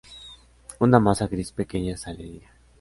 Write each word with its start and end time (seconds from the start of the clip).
Una 0.79 0.99
masa 0.99 1.27
gris 1.27 1.51
pequeña 1.51 1.95
sale 1.95 2.17
de 2.23 2.29
ella. 2.29 2.53